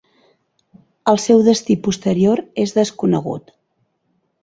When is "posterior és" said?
1.89-2.77